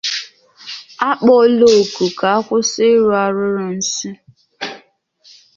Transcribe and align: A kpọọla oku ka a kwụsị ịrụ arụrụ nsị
A 1.07 1.09
kpọọla 1.19 1.65
oku 1.79 2.05
ka 2.19 2.27
a 2.37 2.43
kwụsị 2.45 2.83
ịrụ 2.93 3.09
arụrụ 3.23 3.65
nsị 3.77 4.07